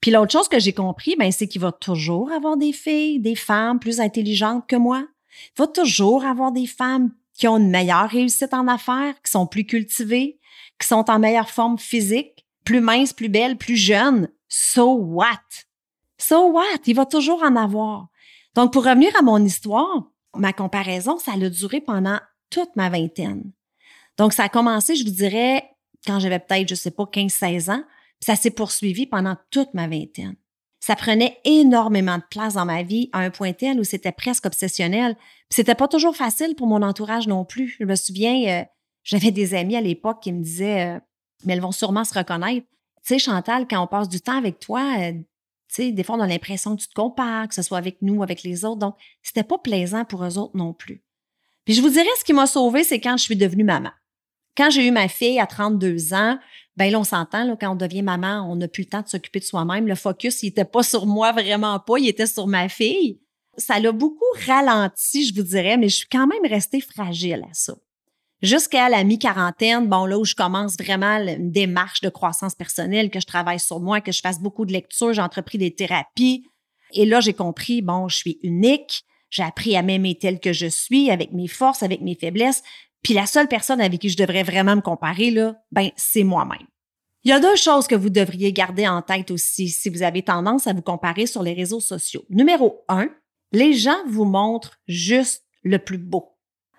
Puis 0.00 0.10
l'autre 0.10 0.32
chose 0.32 0.48
que 0.48 0.58
j'ai 0.58 0.72
compris, 0.72 1.14
ben, 1.18 1.30
c'est 1.30 1.46
qu'il 1.46 1.60
va 1.60 1.72
toujours 1.72 2.32
avoir 2.32 2.56
des 2.56 2.72
filles, 2.72 3.20
des 3.20 3.34
femmes 3.34 3.78
plus 3.78 4.00
intelligentes 4.00 4.66
que 4.66 4.76
moi. 4.76 5.04
Il 5.56 5.58
va 5.58 5.66
toujours 5.66 6.24
avoir 6.24 6.52
des 6.52 6.66
femmes 6.66 7.12
qui 7.34 7.48
ont 7.48 7.58
une 7.58 7.70
meilleure 7.70 8.08
réussite 8.08 8.54
en 8.54 8.68
affaires, 8.68 9.14
qui 9.24 9.30
sont 9.30 9.46
plus 9.46 9.64
cultivées, 9.64 10.38
qui 10.78 10.86
sont 10.86 11.08
en 11.10 11.18
meilleure 11.18 11.50
forme 11.50 11.78
physique, 11.78 12.46
plus 12.64 12.80
minces, 12.80 13.12
plus 13.12 13.28
belles, 13.28 13.56
plus 13.56 13.76
jeunes. 13.76 14.28
So 14.48 14.92
what? 14.92 15.38
So 16.22 16.52
what? 16.52 16.78
Il 16.86 16.94
va 16.94 17.04
toujours 17.04 17.42
en 17.42 17.56
avoir. 17.56 18.06
Donc, 18.54 18.72
pour 18.72 18.84
revenir 18.84 19.10
à 19.18 19.22
mon 19.22 19.44
histoire, 19.44 20.04
ma 20.36 20.52
comparaison, 20.52 21.18
ça 21.18 21.32
a 21.32 21.48
duré 21.48 21.80
pendant 21.80 22.18
toute 22.48 22.76
ma 22.76 22.88
vingtaine. 22.88 23.50
Donc, 24.18 24.32
ça 24.32 24.44
a 24.44 24.48
commencé, 24.48 24.94
je 24.94 25.04
vous 25.04 25.10
dirais, 25.10 25.64
quand 26.06 26.20
j'avais 26.20 26.38
peut-être, 26.38 26.68
je 26.68 26.74
sais 26.76 26.92
pas, 26.92 27.04
15-16 27.04 27.72
ans, 27.72 27.82
puis 28.20 28.26
ça 28.26 28.36
s'est 28.36 28.50
poursuivi 28.50 29.06
pendant 29.06 29.36
toute 29.50 29.74
ma 29.74 29.88
vingtaine. 29.88 30.36
Ça 30.78 30.94
prenait 30.94 31.38
énormément 31.44 32.18
de 32.18 32.24
place 32.30 32.54
dans 32.54 32.66
ma 32.66 32.82
vie 32.82 33.08
à 33.12 33.20
un 33.20 33.30
point 33.30 33.52
tel 33.52 33.80
où 33.80 33.84
c'était 33.84 34.12
presque 34.12 34.46
obsessionnel. 34.46 35.14
Puis 35.16 35.56
c'était 35.56 35.74
pas 35.74 35.88
toujours 35.88 36.16
facile 36.16 36.54
pour 36.54 36.66
mon 36.66 36.82
entourage 36.82 37.26
non 37.26 37.44
plus. 37.44 37.76
Je 37.80 37.84
me 37.84 37.94
souviens, 37.94 38.60
euh, 38.60 38.64
j'avais 39.02 39.30
des 39.30 39.54
amis 39.54 39.76
à 39.76 39.80
l'époque 39.80 40.22
qui 40.22 40.32
me 40.32 40.42
disaient, 40.42 40.96
euh, 40.96 41.00
mais 41.44 41.54
elles 41.54 41.60
vont 41.60 41.72
sûrement 41.72 42.04
se 42.04 42.14
reconnaître. 42.16 42.66
Tu 43.04 43.14
sais, 43.14 43.18
Chantal, 43.18 43.66
quand 43.68 43.82
on 43.82 43.86
passe 43.86 44.08
du 44.08 44.20
temps 44.20 44.36
avec 44.36 44.58
toi, 44.58 44.84
euh, 44.98 45.12
des 45.78 46.02
fois, 46.02 46.16
on 46.16 46.20
a 46.20 46.26
l'impression 46.26 46.76
que 46.76 46.82
tu 46.82 46.88
te 46.88 46.94
compares, 46.94 47.48
que 47.48 47.54
ce 47.54 47.62
soit 47.62 47.78
avec 47.78 48.02
nous, 48.02 48.16
ou 48.16 48.22
avec 48.22 48.42
les 48.42 48.64
autres. 48.64 48.78
Donc, 48.78 48.96
c'était 49.22 49.42
pas 49.42 49.58
plaisant 49.58 50.04
pour 50.04 50.24
eux 50.24 50.38
autres 50.38 50.56
non 50.56 50.72
plus. 50.72 51.02
Puis 51.64 51.74
je 51.74 51.80
vous 51.80 51.90
dirais, 51.90 52.08
ce 52.18 52.24
qui 52.24 52.32
m'a 52.32 52.46
sauvée, 52.46 52.84
c'est 52.84 53.00
quand 53.00 53.16
je 53.16 53.22
suis 53.22 53.36
devenue 53.36 53.64
maman. 53.64 53.90
Quand 54.56 54.70
j'ai 54.70 54.86
eu 54.86 54.90
ma 54.90 55.08
fille 55.08 55.40
à 55.40 55.46
32 55.46 56.12
ans, 56.12 56.38
ben 56.76 56.90
là, 56.90 56.98
on 56.98 57.04
s'entend, 57.04 57.56
quand 57.56 57.72
on 57.72 57.76
devient 57.76 58.02
maman, 58.02 58.46
on 58.50 58.56
n'a 58.56 58.68
plus 58.68 58.82
le 58.82 58.88
temps 58.88 59.02
de 59.02 59.08
s'occuper 59.08 59.38
de 59.38 59.44
soi-même. 59.44 59.86
Le 59.86 59.94
focus, 59.94 60.42
il 60.42 60.46
n'était 60.46 60.64
pas 60.64 60.82
sur 60.82 61.06
moi, 61.06 61.32
vraiment 61.32 61.78
pas, 61.78 61.98
il 61.98 62.08
était 62.08 62.26
sur 62.26 62.46
ma 62.46 62.68
fille. 62.68 63.20
Ça 63.58 63.78
l'a 63.78 63.92
beaucoup 63.92 64.24
ralenti, 64.46 65.26
je 65.26 65.34
vous 65.34 65.42
dirais, 65.42 65.76
mais 65.76 65.88
je 65.88 65.96
suis 65.96 66.08
quand 66.10 66.26
même 66.26 66.50
restée 66.50 66.80
fragile 66.80 67.44
à 67.48 67.52
ça 67.52 67.74
jusqu'à 68.42 68.88
la 68.88 69.04
mi-quarantaine, 69.04 69.88
bon, 69.88 70.04
là 70.04 70.18
où 70.18 70.24
je 70.24 70.34
commence 70.34 70.76
vraiment 70.76 71.16
une 71.18 71.50
démarche 71.50 72.00
de 72.00 72.08
croissance 72.08 72.54
personnelle, 72.54 73.10
que 73.10 73.20
je 73.20 73.26
travaille 73.26 73.60
sur 73.60 73.80
moi, 73.80 74.00
que 74.00 74.12
je 74.12 74.20
fasse 74.20 74.40
beaucoup 74.40 74.66
de 74.66 74.72
lectures, 74.72 75.12
j'ai 75.12 75.22
entrepris 75.22 75.58
des 75.58 75.74
thérapies. 75.74 76.44
Et 76.92 77.06
là, 77.06 77.20
j'ai 77.20 77.32
compris, 77.32 77.80
bon, 77.80 78.08
je 78.08 78.16
suis 78.16 78.38
unique, 78.42 79.04
j'ai 79.30 79.42
appris 79.42 79.76
à 79.76 79.82
m'aimer 79.82 80.18
telle 80.18 80.40
que 80.40 80.52
je 80.52 80.66
suis, 80.66 81.10
avec 81.10 81.32
mes 81.32 81.48
forces, 81.48 81.82
avec 81.82 82.02
mes 82.02 82.14
faiblesses. 82.14 82.62
Puis 83.02 83.14
la 83.14 83.26
seule 83.26 83.48
personne 83.48 83.80
avec 83.80 84.00
qui 84.00 84.10
je 84.10 84.16
devrais 84.16 84.42
vraiment 84.42 84.76
me 84.76 84.82
comparer, 84.82 85.30
là, 85.30 85.56
ben, 85.70 85.90
c'est 85.96 86.24
moi-même. 86.24 86.66
Il 87.24 87.30
y 87.30 87.32
a 87.32 87.40
deux 87.40 87.56
choses 87.56 87.86
que 87.86 87.94
vous 87.94 88.10
devriez 88.10 88.52
garder 88.52 88.86
en 88.88 89.00
tête 89.00 89.30
aussi 89.30 89.68
si 89.68 89.88
vous 89.88 90.02
avez 90.02 90.22
tendance 90.22 90.66
à 90.66 90.72
vous 90.72 90.82
comparer 90.82 91.26
sur 91.26 91.42
les 91.42 91.54
réseaux 91.54 91.80
sociaux. 91.80 92.24
Numéro 92.30 92.84
un, 92.88 93.08
les 93.52 93.74
gens 93.74 94.04
vous 94.08 94.24
montrent 94.24 94.80
juste 94.88 95.44
le 95.62 95.78
plus 95.78 95.98
beau. 95.98 96.31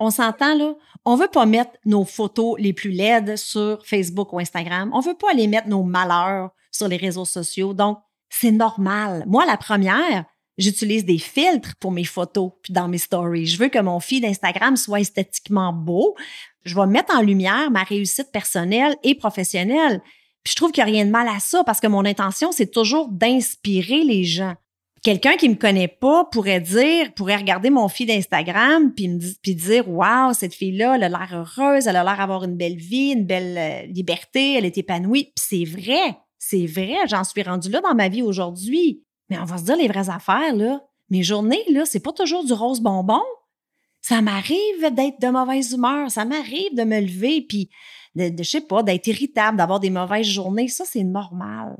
On 0.04 0.10
s'entend 0.10 0.54
là, 0.54 0.74
on 1.06 1.16
veut 1.16 1.28
pas 1.28 1.46
mettre 1.46 1.70
nos 1.86 2.04
photos 2.04 2.56
les 2.58 2.74
plus 2.74 2.90
laides 2.90 3.38
sur 3.38 3.78
Facebook 3.86 4.34
ou 4.34 4.38
Instagram. 4.38 4.90
On 4.92 5.00
veut 5.00 5.14
pas 5.14 5.30
aller 5.30 5.46
mettre 5.46 5.66
nos 5.68 5.82
malheurs 5.82 6.50
sur 6.70 6.88
les 6.88 6.98
réseaux 6.98 7.24
sociaux. 7.24 7.72
Donc, 7.72 8.00
c'est 8.28 8.50
normal. 8.50 9.24
Moi, 9.26 9.46
la 9.46 9.56
première, 9.56 10.26
j'utilise 10.58 11.06
des 11.06 11.16
filtres 11.16 11.74
pour 11.76 11.90
mes 11.90 12.04
photos 12.04 12.52
puis 12.62 12.74
dans 12.74 12.86
mes 12.86 12.98
stories. 12.98 13.46
Je 13.46 13.58
veux 13.58 13.70
que 13.70 13.78
mon 13.78 13.98
feed 13.98 14.26
Instagram 14.26 14.76
soit 14.76 15.00
esthétiquement 15.00 15.72
beau. 15.72 16.14
Je 16.64 16.74
vais 16.74 16.86
mettre 16.86 17.16
en 17.16 17.22
lumière 17.22 17.70
ma 17.70 17.82
réussite 17.82 18.30
personnelle 18.30 18.96
et 19.04 19.14
professionnelle. 19.14 20.02
Puis 20.42 20.52
je 20.52 20.56
trouve 20.56 20.70
qu'il 20.70 20.84
n'y 20.84 20.90
a 20.90 20.94
rien 20.94 21.06
de 21.06 21.10
mal 21.10 21.28
à 21.28 21.40
ça 21.40 21.64
parce 21.64 21.80
que 21.80 21.86
mon 21.86 22.04
intention, 22.04 22.52
c'est 22.52 22.70
toujours 22.70 23.08
d'inspirer 23.08 24.04
les 24.04 24.24
gens. 24.24 24.54
Quelqu'un 25.04 25.36
qui 25.36 25.50
me 25.50 25.54
connaît 25.54 25.86
pas 25.86 26.24
pourrait 26.24 26.62
dire, 26.62 27.12
pourrait 27.12 27.36
regarder 27.36 27.68
mon 27.68 27.88
fil 27.88 28.06
d'Instagram 28.06 28.90
puis 28.94 29.54
dire, 29.54 29.86
waouh, 29.86 30.32
cette 30.32 30.54
fille-là, 30.54 30.96
elle 30.96 31.02
a 31.02 31.08
l'air 31.10 31.28
heureuse, 31.34 31.86
elle 31.86 31.96
a 31.96 32.02
l'air 32.02 32.16
d'avoir 32.16 32.44
une 32.44 32.56
belle 32.56 32.78
vie, 32.78 33.12
une 33.12 33.26
belle 33.26 33.58
euh, 33.58 33.86
liberté, 33.92 34.54
elle 34.54 34.64
est 34.64 34.78
épanouie. 34.78 35.24
Puis 35.36 35.44
c'est 35.46 35.64
vrai, 35.70 36.16
c'est 36.38 36.64
vrai, 36.64 36.96
j'en 37.06 37.22
suis 37.22 37.42
rendue 37.42 37.68
là 37.68 37.82
dans 37.82 37.94
ma 37.94 38.08
vie 38.08 38.22
aujourd'hui. 38.22 39.04
Mais 39.28 39.38
on 39.38 39.44
va 39.44 39.58
se 39.58 39.64
dire 39.64 39.76
les 39.76 39.88
vraies 39.88 40.08
affaires 40.08 40.56
là. 40.56 40.82
Mes 41.10 41.22
journées 41.22 41.64
là, 41.68 41.84
c'est 41.84 42.02
pas 42.02 42.12
toujours 42.12 42.42
du 42.42 42.54
rose 42.54 42.80
bonbon. 42.80 43.20
Ça 44.00 44.22
m'arrive 44.22 44.90
d'être 44.90 45.20
de 45.20 45.28
mauvaise 45.28 45.72
humeur, 45.72 46.10
ça 46.10 46.24
m'arrive 46.24 46.74
de 46.74 46.84
me 46.84 47.00
lever 47.02 47.42
puis 47.46 47.68
de, 48.14 48.30
de 48.30 48.42
je 48.42 48.48
sais 48.48 48.60
pas, 48.62 48.82
d'être 48.82 49.06
irritable, 49.06 49.58
d'avoir 49.58 49.80
des 49.80 49.90
mauvaises 49.90 50.26
journées, 50.26 50.68
ça 50.68 50.86
c'est 50.86 51.04
normal. 51.04 51.76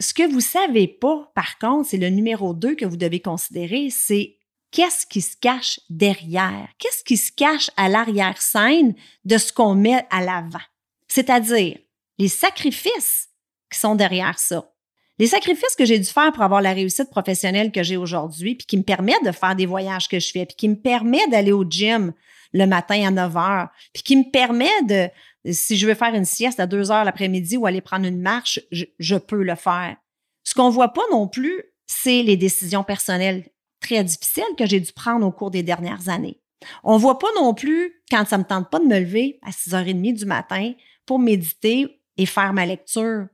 Ce 0.00 0.14
que 0.14 0.26
vous 0.26 0.40
savez 0.40 0.88
pas, 0.88 1.30
par 1.34 1.58
contre, 1.58 1.90
c'est 1.90 1.98
le 1.98 2.08
numéro 2.08 2.54
2 2.54 2.74
que 2.74 2.86
vous 2.86 2.96
devez 2.96 3.20
considérer, 3.20 3.90
c'est 3.90 4.38
qu'est-ce 4.70 5.06
qui 5.06 5.20
se 5.20 5.36
cache 5.36 5.78
derrière? 5.90 6.68
Qu'est-ce 6.78 7.04
qui 7.04 7.18
se 7.18 7.30
cache 7.30 7.70
à 7.76 7.90
l'arrière-scène 7.90 8.94
de 9.26 9.36
ce 9.38 9.52
qu'on 9.52 9.74
met 9.74 10.06
à 10.10 10.22
l'avant? 10.22 10.64
C'est-à-dire 11.06 11.76
les 12.18 12.28
sacrifices 12.28 13.28
qui 13.70 13.78
sont 13.78 13.94
derrière 13.94 14.38
ça. 14.38 14.72
Les 15.18 15.26
sacrifices 15.26 15.76
que 15.76 15.84
j'ai 15.84 15.98
dû 15.98 16.06
faire 16.06 16.32
pour 16.32 16.44
avoir 16.44 16.62
la 16.62 16.72
réussite 16.72 17.10
professionnelle 17.10 17.70
que 17.70 17.82
j'ai 17.82 17.98
aujourd'hui, 17.98 18.54
puis 18.54 18.66
qui 18.66 18.78
me 18.78 18.82
permettent 18.82 19.24
de 19.24 19.32
faire 19.32 19.54
des 19.54 19.66
voyages 19.66 20.08
que 20.08 20.18
je 20.18 20.30
fais, 20.30 20.46
puis 20.46 20.56
qui 20.56 20.68
me 20.70 20.76
permet 20.76 21.26
d'aller 21.28 21.52
au 21.52 21.64
gym 21.64 22.14
le 22.54 22.66
matin 22.66 23.06
à 23.06 23.10
9 23.10 23.36
heures, 23.36 23.68
puis 23.92 24.02
qui 24.02 24.16
me 24.16 24.30
permet 24.30 24.82
de, 24.88 25.10
si 25.50 25.76
je 25.76 25.86
veux 25.86 25.94
faire 25.94 26.14
une 26.14 26.24
sieste 26.24 26.60
à 26.60 26.66
2 26.66 26.90
heures 26.90 27.04
l'après-midi 27.04 27.56
ou 27.56 27.66
aller 27.66 27.80
prendre 27.80 28.06
une 28.06 28.20
marche, 28.20 28.60
je, 28.70 28.84
je 28.98 29.16
peux 29.16 29.42
le 29.42 29.54
faire. 29.54 29.96
Ce 30.44 30.54
qu'on 30.54 30.70
voit 30.70 30.92
pas 30.92 31.02
non 31.10 31.28
plus, 31.28 31.62
c'est 31.86 32.22
les 32.22 32.36
décisions 32.36 32.84
personnelles 32.84 33.48
très 33.80 34.04
difficiles 34.04 34.44
que 34.58 34.66
j'ai 34.66 34.80
dû 34.80 34.92
prendre 34.92 35.26
au 35.26 35.32
cours 35.32 35.50
des 35.50 35.62
dernières 35.62 36.08
années. 36.08 36.40
On 36.84 36.98
voit 36.98 37.18
pas 37.18 37.32
non 37.36 37.54
plus 37.54 38.02
quand 38.10 38.26
ça 38.28 38.36
me 38.36 38.44
tente 38.44 38.70
pas 38.70 38.78
de 38.78 38.84
me 38.84 39.00
lever 39.00 39.38
à 39.42 39.50
6h30 39.50 40.12
du 40.12 40.26
matin 40.26 40.72
pour 41.06 41.18
méditer 41.18 42.02
et 42.16 42.26
faire 42.26 42.52
ma 42.52 42.66
lecture 42.66 43.26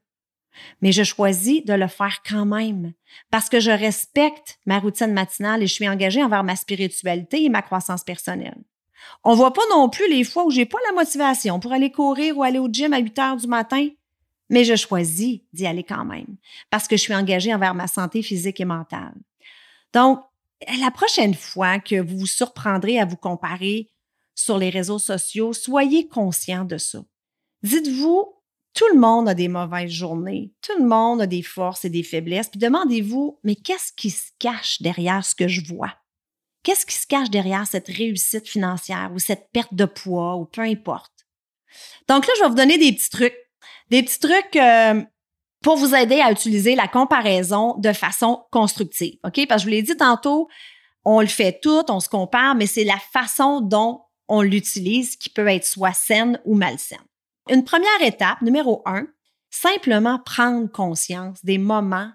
mais 0.82 0.92
je 0.92 1.02
choisis 1.02 1.64
de 1.64 1.74
le 1.74 1.86
faire 1.86 2.22
quand 2.26 2.46
même 2.46 2.92
parce 3.30 3.48
que 3.48 3.60
je 3.60 3.70
respecte 3.70 4.58
ma 4.66 4.78
routine 4.78 5.12
matinale 5.12 5.62
et 5.62 5.66
je 5.66 5.72
suis 5.72 5.88
engagée 5.88 6.22
envers 6.22 6.44
ma 6.44 6.56
spiritualité 6.56 7.44
et 7.44 7.48
ma 7.48 7.62
croissance 7.62 8.04
personnelle. 8.04 8.62
On 9.24 9.34
voit 9.34 9.52
pas 9.52 9.62
non 9.70 9.88
plus 9.88 10.08
les 10.08 10.24
fois 10.24 10.44
où 10.44 10.50
j'ai 10.50 10.66
pas 10.66 10.78
la 10.88 10.94
motivation 10.94 11.60
pour 11.60 11.72
aller 11.72 11.90
courir 11.90 12.38
ou 12.38 12.42
aller 12.42 12.58
au 12.58 12.68
gym 12.70 12.92
à 12.92 12.98
8 12.98 13.18
heures 13.18 13.36
du 13.36 13.46
matin, 13.46 13.88
mais 14.48 14.64
je 14.64 14.76
choisis 14.76 15.40
d'y 15.52 15.66
aller 15.66 15.84
quand 15.84 16.04
même 16.04 16.36
parce 16.70 16.86
que 16.86 16.96
je 16.96 17.02
suis 17.02 17.14
engagée 17.14 17.54
envers 17.54 17.74
ma 17.74 17.88
santé 17.88 18.22
physique 18.22 18.60
et 18.60 18.64
mentale. 18.64 19.14
Donc, 19.92 20.20
la 20.80 20.90
prochaine 20.90 21.34
fois 21.34 21.78
que 21.78 22.00
vous 22.00 22.18
vous 22.18 22.26
surprendrez 22.26 22.98
à 22.98 23.04
vous 23.04 23.16
comparer 23.16 23.88
sur 24.34 24.58
les 24.58 24.70
réseaux 24.70 24.98
sociaux, 24.98 25.52
soyez 25.52 26.08
conscient 26.08 26.64
de 26.64 26.78
ça. 26.78 27.02
Dites-vous, 27.62 28.32
tout 28.74 28.84
le 28.92 29.00
monde 29.00 29.28
a 29.28 29.34
des 29.34 29.48
mauvaises 29.48 29.90
journées. 29.90 30.52
Tout 30.60 30.78
le 30.78 30.86
monde 30.86 31.22
a 31.22 31.26
des 31.26 31.42
forces 31.42 31.86
et 31.86 31.90
des 31.90 32.02
faiblesses. 32.02 32.48
Puis 32.48 32.60
demandez-vous, 32.60 33.40
mais 33.42 33.56
qu'est-ce 33.56 33.92
qui 33.92 34.10
se 34.10 34.30
cache 34.38 34.82
derrière 34.82 35.24
ce 35.24 35.34
que 35.34 35.48
je 35.48 35.62
vois? 35.66 35.94
Qu'est-ce 36.66 36.84
qui 36.84 36.96
se 36.96 37.06
cache 37.06 37.30
derrière 37.30 37.64
cette 37.64 37.86
réussite 37.86 38.48
financière 38.48 39.12
ou 39.14 39.20
cette 39.20 39.52
perte 39.52 39.72
de 39.72 39.84
poids 39.84 40.34
ou 40.34 40.46
peu 40.46 40.62
importe? 40.62 41.12
Donc 42.08 42.26
là, 42.26 42.32
je 42.36 42.42
vais 42.42 42.48
vous 42.48 42.56
donner 42.56 42.76
des 42.76 42.92
petits 42.92 43.08
trucs. 43.08 43.36
Des 43.88 44.02
petits 44.02 44.18
trucs 44.18 44.56
euh, 44.56 45.00
pour 45.62 45.76
vous 45.76 45.94
aider 45.94 46.20
à 46.20 46.32
utiliser 46.32 46.74
la 46.74 46.88
comparaison 46.88 47.76
de 47.78 47.92
façon 47.92 48.46
constructive. 48.50 49.16
OK? 49.22 49.46
Parce 49.46 49.62
que 49.62 49.70
je 49.70 49.76
vous 49.76 49.76
l'ai 49.76 49.82
dit 49.82 49.96
tantôt, 49.96 50.48
on 51.04 51.20
le 51.20 51.28
fait 51.28 51.60
tout, 51.62 51.84
on 51.88 52.00
se 52.00 52.08
compare, 52.08 52.56
mais 52.56 52.66
c'est 52.66 52.82
la 52.82 52.98
façon 53.12 53.60
dont 53.60 54.02
on 54.26 54.42
l'utilise 54.42 55.14
qui 55.14 55.30
peut 55.30 55.46
être 55.46 55.64
soit 55.64 55.92
saine 55.92 56.40
ou 56.44 56.56
malsaine. 56.56 56.98
Une 57.48 57.62
première 57.62 58.02
étape, 58.02 58.42
numéro 58.42 58.82
un, 58.86 59.06
simplement 59.50 60.18
prendre 60.18 60.66
conscience 60.66 61.44
des 61.44 61.58
moments 61.58 62.10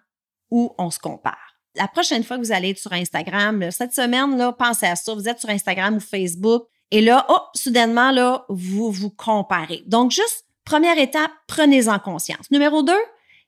où 0.49 0.75
on 0.77 0.91
se 0.91 0.99
compare. 0.99 1.50
La 1.75 1.87
prochaine 1.87 2.23
fois 2.23 2.37
que 2.37 2.43
vous 2.43 2.51
allez 2.51 2.71
être 2.71 2.79
sur 2.79 2.91
Instagram, 2.93 3.71
cette 3.71 3.93
semaine, 3.93 4.37
là, 4.37 4.51
pensez 4.51 4.85
à 4.85 4.95
ça. 4.95 5.13
Vous 5.13 5.29
êtes 5.29 5.39
sur 5.39 5.49
Instagram 5.49 5.95
ou 5.95 5.99
Facebook 5.99 6.67
et 6.91 6.99
là, 6.99 7.25
oh, 7.29 7.39
soudainement, 7.55 8.43
vous 8.49 8.91
vous 8.91 9.09
comparez. 9.09 9.83
Donc, 9.87 10.11
juste, 10.11 10.45
première 10.65 10.97
étape, 10.97 11.31
prenez-en 11.47 11.97
conscience. 11.99 12.51
Numéro 12.51 12.83
deux, 12.83 13.01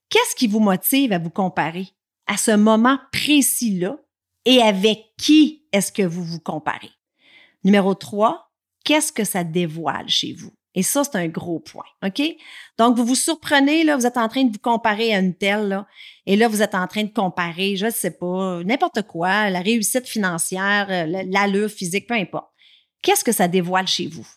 qu'est-ce 0.09 0.35
qui 0.35 0.47
vous 0.47 0.61
motive 0.61 1.11
à 1.11 1.19
vous 1.19 1.29
comparer 1.29 1.89
à 2.25 2.37
ce 2.37 2.51
moment 2.51 2.97
précis-là 3.11 3.97
et 4.45 4.61
avec 4.61 4.99
qui 5.17 5.65
est-ce 5.73 5.91
que 5.91 6.03
vous 6.03 6.23
vous 6.23 6.39
comparez? 6.39 6.91
Numéro 7.65 7.93
trois, 7.95 8.49
qu'est-ce 8.85 9.11
que 9.11 9.25
ça 9.25 9.43
dévoile 9.43 10.07
chez 10.07 10.33
vous? 10.33 10.53
Et 10.75 10.83
ça, 10.83 11.03
c'est 11.03 11.17
un 11.17 11.27
gros 11.27 11.59
point. 11.59 11.85
OK? 12.03 12.21
Donc, 12.77 12.97
vous 12.97 13.05
vous 13.05 13.15
surprenez, 13.15 13.83
là, 13.83 13.95
vous 13.95 14.07
êtes 14.07 14.17
en 14.17 14.27
train 14.27 14.43
de 14.43 14.51
vous 14.51 14.59
comparer 14.59 15.13
à 15.13 15.19
une 15.19 15.35
telle, 15.35 15.67
là, 15.67 15.87
et 16.25 16.35
là, 16.35 16.47
vous 16.47 16.61
êtes 16.61 16.75
en 16.75 16.87
train 16.87 17.03
de 17.03 17.11
comparer, 17.11 17.75
je 17.75 17.85
ne 17.85 17.91
sais 17.91 18.11
pas, 18.11 18.63
n'importe 18.63 19.03
quoi, 19.03 19.49
la 19.49 19.61
réussite 19.61 20.07
financière, 20.07 20.87
euh, 20.89 21.23
l'allure 21.27 21.69
physique, 21.69 22.07
peu 22.07 22.15
importe. 22.15 22.49
Qu'est-ce 23.01 23.23
que 23.23 23.31
ça 23.31 23.47
dévoile 23.47 23.87
chez 23.87 24.07
vous? 24.07 24.27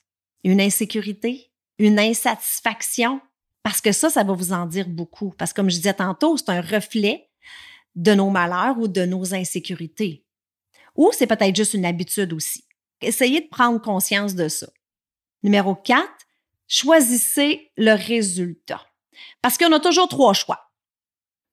Une 0.44 0.60
insécurité? 0.60 1.50
Une 1.78 1.98
insatisfaction? 1.98 3.20
Parce 3.62 3.80
que 3.80 3.92
ça, 3.92 4.10
ça 4.10 4.22
va 4.22 4.32
vous 4.32 4.52
en 4.52 4.66
dire 4.66 4.88
beaucoup. 4.88 5.34
Parce 5.38 5.52
que 5.52 5.56
comme 5.56 5.70
je 5.70 5.76
disais 5.76 5.94
tantôt, 5.94 6.36
c'est 6.36 6.50
un 6.50 6.60
reflet 6.60 7.28
de 7.94 8.14
nos 8.14 8.30
malheurs 8.30 8.78
ou 8.78 8.88
de 8.88 9.04
nos 9.04 9.34
insécurités. 9.34 10.24
Ou 10.94 11.10
c'est 11.12 11.26
peut-être 11.26 11.56
juste 11.56 11.74
une 11.74 11.84
habitude 11.84 12.32
aussi. 12.32 12.64
Essayez 13.00 13.40
de 13.40 13.48
prendre 13.48 13.80
conscience 13.80 14.34
de 14.34 14.48
ça. 14.48 14.68
Numéro 15.42 15.74
4, 15.74 16.06
choisissez 16.68 17.70
le 17.76 17.92
résultat. 17.92 18.82
Parce 19.42 19.58
qu'on 19.58 19.72
a 19.72 19.80
toujours 19.80 20.08
trois 20.08 20.34
choix. 20.34 20.60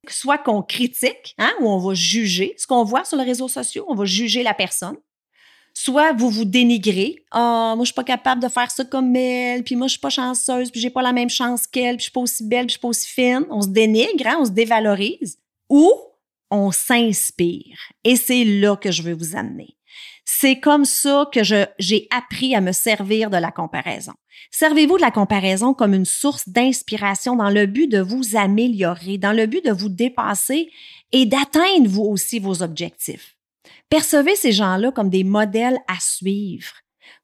Soit 0.10 0.38
qu'on 0.38 0.62
critique, 0.62 1.34
hein, 1.38 1.52
ou 1.62 1.70
on 1.70 1.78
va 1.78 1.94
juger 1.94 2.54
ce 2.58 2.68
qu'on 2.68 2.84
voit 2.84 3.06
sur 3.06 3.18
les 3.18 3.24
réseaux 3.24 3.48
sociaux, 3.48 3.86
on 3.88 3.96
va 3.96 4.06
juger 4.06 4.44
la 4.44 4.54
personne. 4.54 4.98
Soit 5.74 6.14
vous 6.14 6.30
vous 6.30 6.46
dénigrez. 6.46 7.24
Ah, 7.32 7.74
moi, 7.76 7.84
je 7.84 7.88
suis 7.88 7.96
pas 7.96 8.04
capable 8.04 8.44
de 8.44 8.48
faire 8.48 8.70
ça 8.70 8.86
comme 8.86 9.16
elle, 9.16 9.64
puis 9.64 9.76
moi, 9.76 9.88
je 9.88 9.92
suis 9.92 10.00
pas 10.00 10.10
chanceuse, 10.10 10.70
puis 10.70 10.80
j'ai 10.80 10.90
pas 10.90 11.02
la 11.02 11.14
même 11.14 11.30
chance 11.30 11.66
qu'elle, 11.66 11.96
puis 11.96 12.02
je 12.02 12.04
suis 12.04 12.12
pas 12.12 12.20
aussi 12.20 12.44
belle, 12.44 12.66
puis 12.68 12.74
je 12.74 12.74
suis 12.74 12.82
pas 12.82 12.90
aussi 12.90 13.08
fine. 13.08 13.46
On 13.50 13.62
se 13.62 13.70
dénigre, 13.70 14.28
hein, 14.28 14.38
on 14.40 14.46
se 14.46 14.52
dévalorise. 14.52 15.40
Ou 15.70 15.92
on 16.54 16.72
s'inspire. 16.72 17.78
Et 18.04 18.16
c'est 18.16 18.46
là 18.46 18.78
que 18.78 18.92
je 18.92 19.02
veux 19.02 19.14
vous 19.14 19.36
amener. 19.36 19.76
C'est 20.26 20.60
comme 20.60 20.86
ça 20.86 21.28
que 21.34 21.42
j'ai 21.44 22.08
appris 22.12 22.56
à 22.56 22.62
me 22.62 22.72
servir 22.72 23.30
de 23.30 23.38
la 23.38 23.52
comparaison. 23.52 24.14
Servez-vous 24.52 24.98
de 24.98 25.02
la 25.02 25.12
comparaison 25.12 25.74
comme 25.74 25.94
une 25.94 26.06
source 26.06 26.48
d'inspiration 26.48 27.36
dans 27.36 27.50
le 27.50 27.66
but 27.66 27.88
de 27.88 28.00
vous 28.00 28.36
améliorer, 28.36 29.18
dans 29.18 29.34
le 29.34 29.48
but 29.48 29.66
de 29.66 29.72
vous 29.72 29.90
dépasser 29.90 30.70
et 31.12 31.26
d'atteindre 31.26 31.88
vous 31.88 32.04
aussi 32.04 32.40
vos 32.40 32.64
objectifs. 32.64 33.36
Percevez 33.90 34.36
ces 34.36 34.52
gens-là 34.52 34.92
comme 34.92 35.10
des 35.10 35.24
modèles 35.24 35.80
à 35.88 36.00
suivre, 36.00 36.74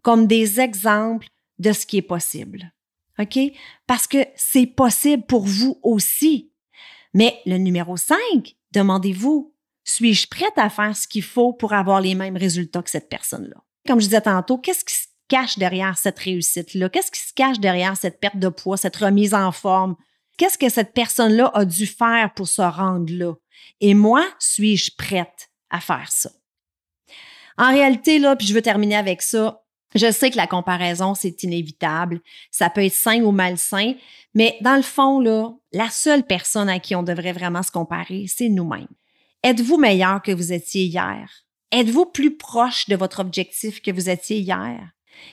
comme 0.01 0.27
des 0.27 0.59
exemples 0.59 1.27
de 1.57 1.71
ce 1.71 1.85
qui 1.85 1.97
est 1.97 2.03
possible. 2.03 2.73
OK? 3.19 3.39
Parce 3.87 4.07
que 4.07 4.25
c'est 4.35 4.67
possible 4.67 5.23
pour 5.25 5.45
vous 5.45 5.79
aussi. 5.83 6.51
Mais 7.13 7.39
le 7.45 7.57
numéro 7.57 7.97
5, 7.97 8.17
demandez-vous, 8.71 9.53
suis-je 9.83 10.27
prête 10.27 10.57
à 10.57 10.69
faire 10.69 10.95
ce 10.95 11.07
qu'il 11.07 11.23
faut 11.23 11.53
pour 11.53 11.73
avoir 11.73 12.01
les 12.01 12.15
mêmes 12.15 12.37
résultats 12.37 12.81
que 12.81 12.89
cette 12.89 13.09
personne-là? 13.09 13.57
Comme 13.87 13.99
je 13.99 14.05
disais 14.05 14.21
tantôt, 14.21 14.57
qu'est-ce 14.57 14.85
qui 14.85 14.93
se 14.93 15.07
cache 15.27 15.57
derrière 15.57 15.97
cette 15.97 16.19
réussite-là? 16.19 16.89
Qu'est-ce 16.89 17.11
qui 17.11 17.21
se 17.21 17.33
cache 17.33 17.59
derrière 17.59 17.97
cette 17.97 18.19
perte 18.19 18.37
de 18.37 18.49
poids, 18.49 18.77
cette 18.77 18.97
remise 18.97 19.33
en 19.33 19.51
forme? 19.51 19.95
Qu'est-ce 20.37 20.57
que 20.57 20.69
cette 20.69 20.93
personne-là 20.93 21.51
a 21.53 21.65
dû 21.65 21.85
faire 21.85 22.33
pour 22.35 22.47
se 22.47 22.61
rendre 22.61 23.11
là? 23.13 23.33
Et 23.81 23.93
moi, 23.93 24.25
suis-je 24.39 24.91
prête 24.95 25.49
à 25.69 25.79
faire 25.79 26.11
ça? 26.11 26.31
En 27.57 27.71
réalité, 27.71 28.19
là, 28.19 28.35
puis 28.35 28.47
je 28.47 28.53
veux 28.53 28.61
terminer 28.61 28.95
avec 28.95 29.21
ça, 29.21 29.63
je 29.95 30.11
sais 30.11 30.29
que 30.29 30.37
la 30.37 30.47
comparaison, 30.47 31.15
c'est 31.15 31.43
inévitable. 31.43 32.21
Ça 32.51 32.69
peut 32.69 32.85
être 32.85 32.93
sain 32.93 33.21
ou 33.23 33.31
malsain, 33.31 33.93
mais 34.35 34.57
dans 34.61 34.75
le 34.75 34.83
fond, 34.83 35.19
là, 35.19 35.51
la 35.73 35.89
seule 35.89 36.23
personne 36.23 36.69
à 36.69 36.79
qui 36.79 36.95
on 36.95 37.03
devrait 37.03 37.33
vraiment 37.33 37.63
se 37.63 37.71
comparer, 37.71 38.25
c'est 38.27 38.49
nous-mêmes. 38.49 38.87
Êtes-vous 39.43 39.77
meilleur 39.77 40.21
que 40.21 40.31
vous 40.31 40.53
étiez 40.53 40.85
hier? 40.85 41.29
Êtes-vous 41.71 42.05
plus 42.05 42.35
proche 42.35 42.87
de 42.87 42.95
votre 42.95 43.19
objectif 43.19 43.81
que 43.81 43.91
vous 43.91 44.09
étiez 44.09 44.39
hier? 44.39 44.79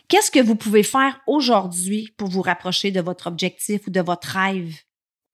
Qu'est-ce 0.08 0.30
que 0.30 0.42
vous 0.42 0.56
pouvez 0.56 0.82
faire 0.82 1.20
aujourd'hui 1.26 2.12
pour 2.16 2.28
vous 2.28 2.42
rapprocher 2.42 2.90
de 2.90 3.00
votre 3.00 3.26
objectif 3.26 3.86
ou 3.86 3.90
de 3.90 4.00
votre 4.00 4.28
rêve? 4.28 4.74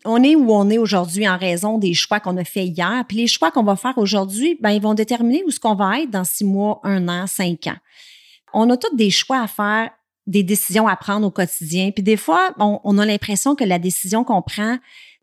On 0.05 0.23
est 0.23 0.35
où 0.35 0.53
on 0.53 0.69
est 0.69 0.79
aujourd'hui 0.79 1.29
en 1.29 1.39
raison 1.39 1.79
des 1.79 1.95
choix 1.95 2.19
qu'on 2.19 2.37
a 2.37 2.45
fait 2.45 2.67
hier, 2.67 3.05
puis 3.07 3.19
les 3.19 3.27
choix 3.29 3.51
qu'on 3.51 3.63
va 3.63 3.77
faire 3.77 3.99
aujourd'hui, 3.99 4.59
ben, 4.61 4.71
ils 4.71 4.83
vont 4.83 4.95
déterminer 4.95 5.45
où 5.47 5.51
ce 5.51 5.61
qu'on 5.61 5.75
va 5.75 6.01
être 6.01 6.11
dans 6.11 6.25
six 6.25 6.45
mois, 6.45 6.81
un 6.83 7.09
an, 7.09 7.27
cinq 7.27 7.69
ans. 7.69 7.79
On 8.55 8.71
a 8.71 8.77
tous 8.77 8.95
des 8.97 9.11
choix 9.11 9.41
à 9.41 9.47
faire, 9.47 9.91
des 10.27 10.43
décisions 10.43 10.87
à 10.87 10.97
prendre 10.97 11.27
au 11.27 11.31
quotidien, 11.31 11.91
puis 11.91 12.03
des 12.03 12.17
fois, 12.17 12.55
on, 12.59 12.81
on 12.85 12.99
a 12.99 13.07
l'impression 13.07 13.55
que 13.55 13.65
la 13.65 13.79
décision 13.79 14.25
qu'on 14.25 14.43
prend, 14.43 14.79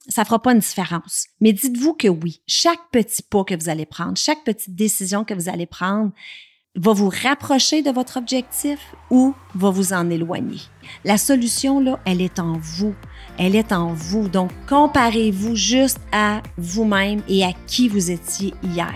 ça 0.08 0.26
fera 0.26 0.42
pas 0.42 0.54
une 0.54 0.60
différence. 0.60 1.28
Mais 1.40 1.54
dites-vous 1.54 1.94
que 1.94 2.08
oui, 2.08 2.42
chaque 2.48 2.90
petit 2.92 3.24
pas 3.24 3.44
que 3.44 3.56
vous 3.56 3.70
allez 3.70 3.86
prendre, 3.86 4.18
chaque 4.18 4.44
petite 4.44 4.76
décision 4.76 5.24
que 5.24 5.34
vous 5.34 5.50
allez 5.50 5.66
prendre 5.66 6.12
va 6.76 6.94
vous 6.94 7.10
rapprocher 7.10 7.82
de 7.82 7.92
votre 7.92 8.18
objectif 8.18 8.80
ou 9.10 9.34
va 9.56 9.70
vous 9.70 9.92
en 9.92 10.10
éloigner. 10.10 10.60
La 11.04 11.18
solution, 11.18 11.80
là, 11.80 12.00
elle 12.06 12.22
est 12.22 12.40
en 12.40 12.54
vous. 12.58 12.94
Elle 13.38 13.56
est 13.56 13.72
en 13.72 13.94
vous. 13.94 14.30
Donc, 14.30 14.52
comparez-vous 14.68 15.56
juste 15.56 16.00
à 16.12 16.42
vous-même 16.58 17.22
et 17.28 17.44
à 17.44 17.54
qui 17.68 17.90
vous 17.90 18.12
étiez 18.12 18.54
hier. 18.64 18.96